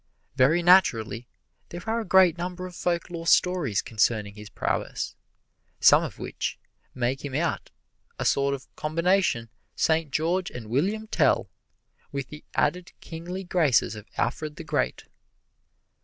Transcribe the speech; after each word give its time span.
Very 0.35 0.63
naturally 0.63 1.27
there 1.69 1.83
are 1.87 1.99
a 2.01 2.05
great 2.05 2.35
number 2.35 2.65
of 2.65 2.75
folklore 2.75 3.27
stories 3.27 3.83
concerning 3.83 4.33
his 4.33 4.49
prowess, 4.49 5.13
some 5.79 6.01
of 6.03 6.17
which 6.17 6.57
make 6.95 7.23
him 7.23 7.35
out 7.35 7.69
a 8.17 8.25
sort 8.25 8.55
of 8.55 8.75
combination 8.75 9.49
Saint 9.75 10.09
George 10.09 10.49
and 10.49 10.71
William 10.71 11.05
Tell, 11.05 11.51
with 12.11 12.29
the 12.29 12.43
added 12.55 12.93
kingly 12.99 13.43
graces 13.43 13.93
of 13.93 14.07
Alfred 14.17 14.55
the 14.55 14.63
Great. 14.63 15.03